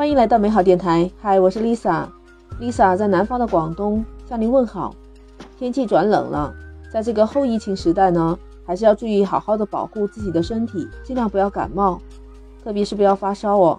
[0.00, 4.96] 欢迎来到美好电台，嗨，我是 Lisa，Lisa 在南方的广东向您问好。
[5.58, 6.54] 天气转冷了，
[6.90, 12.00] 在这个后疫情时代呢，还是要注意好好的保护自己的身体，尽量不要感冒，
[12.64, 13.78] 特别是不要发烧哦。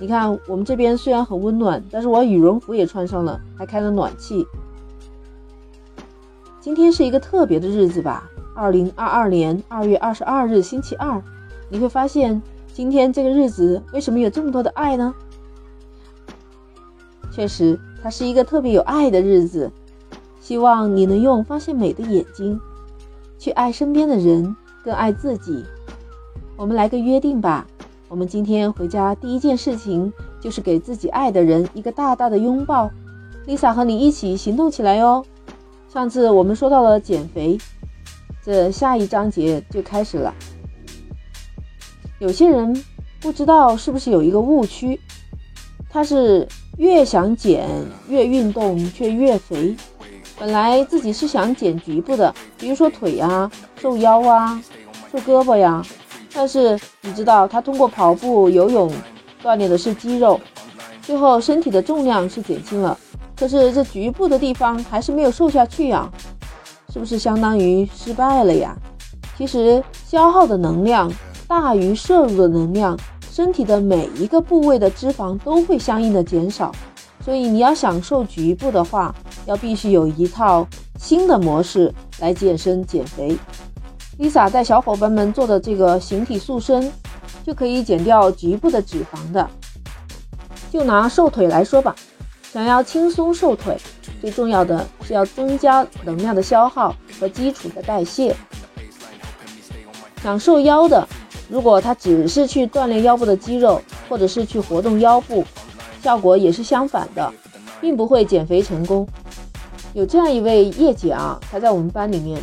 [0.00, 4.44] 你看我们这边虽然很温暖，但是我羽绒服也穿上了，还开了暖气。
[6.58, 8.28] 今天是一个特别的日子吧？
[8.56, 11.22] 二零二二年二月二十二日，星期二，
[11.68, 12.42] 你会发现。
[12.74, 15.14] 今天这个日子为什么有这么多的爱呢？
[17.30, 19.70] 确实，它是一个特别有爱的日子。
[20.40, 22.58] 希望你能用发现美的眼睛，
[23.38, 25.64] 去爱身边的人，更爱自己。
[26.56, 27.66] 我们来个约定吧，
[28.08, 32.90] 我们今天回家第一件事情就是给自己爱的人一个大大的拥抱。
[33.46, 35.24] Lisa 和你一起行动起来哦。
[35.88, 37.58] 上次我们说到了减肥，
[38.42, 40.34] 这下一章节就开始了。
[42.22, 42.72] 有些人
[43.20, 45.00] 不知道是不是有一个误区，
[45.90, 47.68] 他是越想减
[48.08, 49.74] 越运动却越肥。
[50.38, 54.62] 本来自己是想减局部的，比如说腿呀、瘦腰啊、
[55.10, 55.84] 瘦胳膊呀，
[56.32, 58.88] 但是你知道他通过跑步、游泳
[59.42, 60.40] 锻炼的是肌肉，
[61.02, 62.96] 最后身体的重量是减轻了，
[63.36, 66.08] 可是这局部的地方还是没有瘦下去呀，
[66.92, 68.76] 是不是相当于失败了呀？
[69.36, 71.12] 其实消耗的能量。
[71.52, 72.98] 大于摄入的能量，
[73.30, 76.72] 身体的每一个部位的脂肪都会相应的减少。
[77.22, 79.14] 所以你要享受局部的话，
[79.44, 80.66] 要必须有一套
[80.98, 83.36] 新的模式来健身减肥。
[84.18, 86.90] Lisa 带小伙伴们做的这个形体塑身，
[87.44, 89.46] 就可以减掉局部的脂肪的。
[90.70, 91.94] 就拿瘦腿来说吧，
[92.50, 93.76] 想要轻松瘦腿，
[94.22, 98.34] 最重要的是要增加能量的消耗和基础的代谢。
[100.22, 101.06] 想瘦腰的。
[101.52, 105.44] 如果他只是去锻炼腰部的肌肉，或者是去活动腰部，
[106.00, 107.30] 效果也是相反的，
[107.78, 109.06] 并不会减肥成功。
[109.92, 112.40] 有这样一位叶姐啊，她在我们班里面，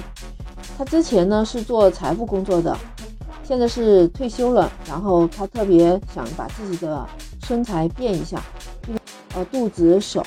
[0.78, 2.78] 她之前呢是做财务工作的，
[3.42, 7.04] 现在是退休了，然后她特别想把自己的
[7.42, 8.40] 身材变一下，
[9.34, 10.24] 呃，肚子、手、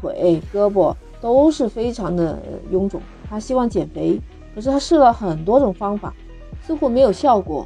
[0.00, 2.36] 腿、胳膊都是非常的
[2.72, 4.20] 臃肿，她希望减肥，
[4.56, 6.12] 可是她试了很多种方法，
[6.66, 7.64] 似乎没有效果。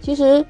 [0.00, 0.44] 其实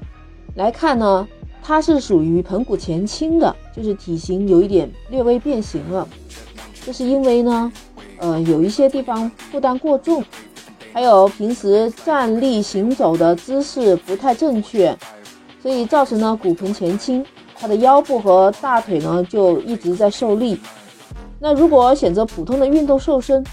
[0.55, 1.27] 来看呢，
[1.61, 6.07] 它是属于盆骨前倾的，就是体型有一点略微变形了。
[6.85, 7.71] 这是因为呢，
[8.19, 10.23] 呃，有一些地方负担过重，
[10.93, 14.97] 还有平时站立行走的姿势不太正确，
[15.61, 17.25] 所以造成了骨盆前倾。
[17.55, 20.57] 他的腰部和大腿呢就一直在受力。
[21.39, 23.43] 那如果选择普通的运动瘦身，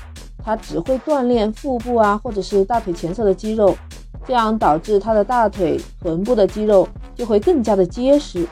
[0.47, 3.77] 它只会锻炼腹部啊，或者是大腿前侧的肌肉。
[4.25, 8.45] 这样导致他的大腿、臀部的肌肉就会更加的结实，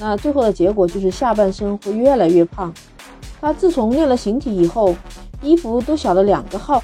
[0.00, 2.72] 那最后的结果就是下半身会越来越胖。
[3.40, 4.92] 他自从练了形体以后，
[5.40, 6.82] 衣服都小了两个号，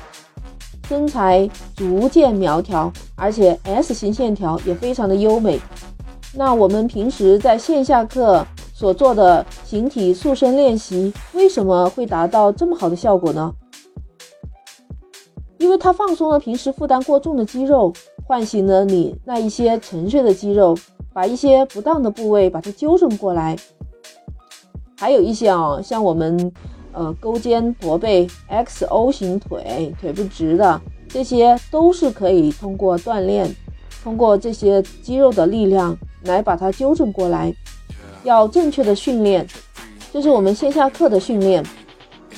[0.88, 5.58] 身材逐渐苗条，而且 S 型线条也非常的优美。
[6.32, 13.52] 那我们平时在线下课所做的形体塑身练习，为什么会达到这么好的效果呢？
[15.60, 17.92] 因为它放松了平时负担过重的肌肉。
[18.26, 20.76] 唤醒了你那一些沉睡的肌肉，
[21.12, 23.56] 把一些不当的部位把它纠正过来。
[24.96, 26.52] 还有一些啊，像我们
[26.92, 33.52] 呃勾肩驼背、X O 型腿、腿不直的，这些都是可以通过锻炼，
[34.04, 37.52] 通过这些肌肉的力量来把它纠正过来。
[38.22, 39.44] 要正确的训练，
[40.12, 41.66] 这是我们线下课的训练。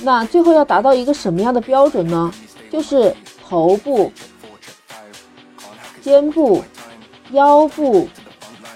[0.01, 2.33] 那最后要达到一个什么样的标准呢？
[2.73, 3.15] 就是
[3.47, 4.11] 头部。
[6.01, 6.63] 肩部、
[7.31, 8.07] 腰部、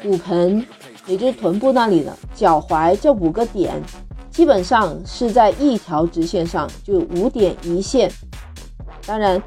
[0.04, 0.64] 骨盆，
[1.08, 3.74] 也就是臀部那里的脚踝这五个点，
[4.30, 8.10] 基本上是在一条直线上，就五点一线。
[9.04, 9.42] 当然，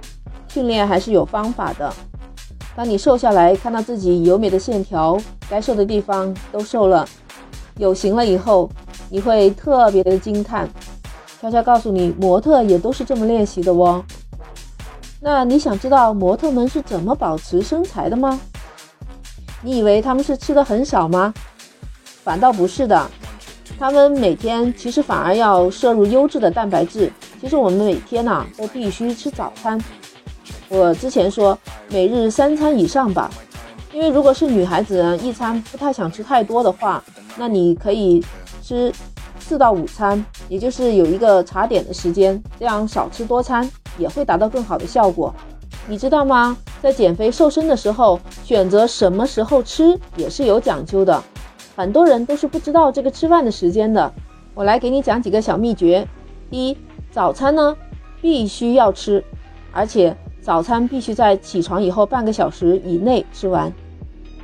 [0.48, 1.90] 训练还是有方法的。
[2.74, 5.16] 当你瘦下来，看到自己优美的线条，
[5.48, 7.08] 该瘦的地方都瘦了，
[7.78, 8.68] 有型了以后，
[9.10, 10.68] 你会特别的惊叹。
[11.40, 14.04] 悄悄告诉你，模特也都是这么练习的哦。
[15.22, 18.40] 那你想知道模特们是怎么保持身材的吗？
[19.62, 21.34] 你以为他们是吃的很少吗？
[22.24, 23.10] 反倒不是的，
[23.78, 27.12] 他们每天其实反而要摄入优质的蛋白质。
[27.38, 29.78] 其实我们每天呐都必须吃早餐。
[30.68, 31.58] 我之前说
[31.88, 33.30] 每日三餐以上吧，
[33.92, 37.02] 因为如果是女孩子一餐不太想吃太多的话，
[37.36, 38.24] 那你可以
[38.62, 38.90] 吃
[39.38, 43.70] 四到五餐，也就是有一个茶点的时间，这样少吃多餐。
[44.00, 45.32] 也会达到更好的效果，
[45.86, 46.56] 你知道吗？
[46.82, 51.22] 在减肥瘦身的时候，选择什么时候吃也是有讲究的。
[51.76, 54.10] 很多人都是不知道这个吃饭的时间的。
[54.54, 56.06] 我来给你讲几个小秘诀。
[56.50, 56.76] 第一，
[57.10, 57.76] 早餐呢
[58.20, 59.22] 必须要吃，
[59.70, 63.72] 而且早餐必须在起床以后半个小时以内吃完。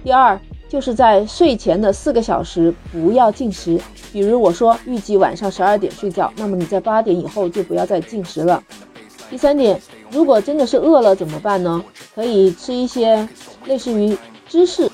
[0.05, 0.38] 第二，
[0.69, 3.81] 就是在睡前的四个小时不要进食。
[4.12, 8.62] 比如我说预计晚上十二点睡觉，那么你在八点以后就不要再进食了。
[9.28, 9.81] 第三点，
[10.11, 11.84] 如果真的是饿了怎么办呢？
[12.14, 13.28] 可以吃一些
[13.67, 14.17] 类似于
[14.49, 14.90] 芝士。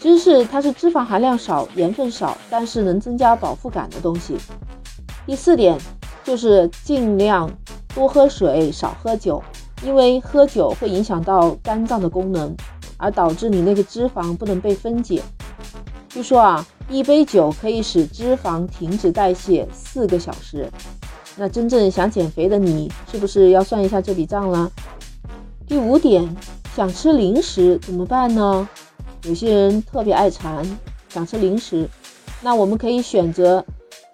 [0.00, 4.36] 芝士它是脂肪含量少、盐分少，但是能增加饱腹感的东西。
[5.26, 5.78] 第四点
[6.24, 7.50] 就是尽量
[7.94, 9.42] 多喝水，少喝酒，
[9.82, 12.56] 因为喝酒会影响到肝脏的功能，
[12.96, 15.22] 而导致你那个脂肪不能被分解。
[16.08, 20.70] 据说啊，一杯酒可以使脂肪停止代谢四个小时。
[21.40, 24.68] 那真正想减肥的你，是不是要算一下这笔账了？
[25.68, 26.28] 第五点，
[26.74, 28.68] 想吃零食怎么办呢？
[29.22, 30.66] 有些人特别爱馋，
[31.08, 31.88] 想吃零食，
[32.42, 33.64] 那我们可以选择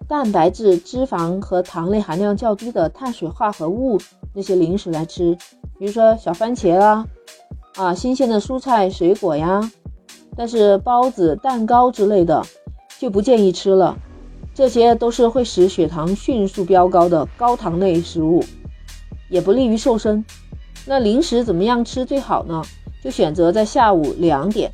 [0.06, 3.98] 蛋白质、脂肪和糖类含量较低的碳水化合物
[4.34, 5.34] 那些零食来吃，
[5.78, 7.06] 比如说小番茄啦，
[7.76, 9.70] 啊，新鲜的蔬菜水果呀。
[10.36, 12.44] 但是包子、蛋糕之类的
[12.98, 13.96] 就不建议吃了，
[14.54, 18.44] 这些都是会使血糖迅速飙高的高糖类食物，
[19.28, 20.24] 也不利于瘦身。
[20.86, 22.62] 那零食怎么样吃最好呢？
[23.02, 24.70] 就选择在下午两点。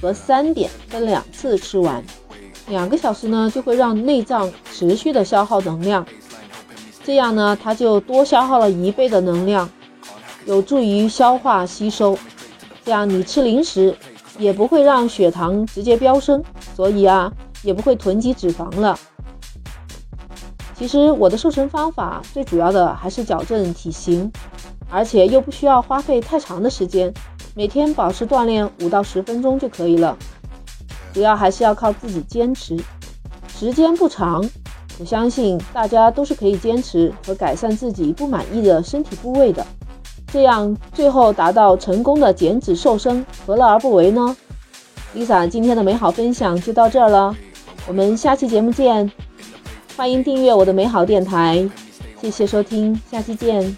[0.00, 2.02] 和三点分两次吃完，
[2.68, 6.06] 两个小时呢就会让内脏持续的消耗能量，
[7.04, 9.68] 这样呢它就多消耗了一倍的能量，
[10.46, 12.16] 有助于消化吸收。
[12.82, 13.94] 这样你吃零食
[14.38, 16.42] 也不会让血糖直接飙升，
[16.74, 17.30] 所以啊
[17.62, 18.98] 也不会囤积脂肪了。
[20.80, 24.32] 其实我的瘦身方法最主要的还是矫正体型，
[24.88, 27.12] 而且又不需要花费太长的时间。
[27.54, 30.16] 每天保持锻炼五到十分钟就可以了，
[31.12, 32.82] 主要还是要靠自己坚持，
[33.46, 34.42] 时间不长，
[34.98, 39.66] 我相信大家都是可以坚持和改善自己不满意的身体部位的，
[40.32, 44.34] 这样最后达到成功的减脂瘦身，何乐而不为呢
[45.14, 47.36] ？Lisa 今天的美好分享就到这儿了，
[47.86, 49.12] 我们下期节目见，
[50.00, 51.62] 欢迎订阅我的美好电台，
[52.22, 53.76] 谢谢收听，下期见。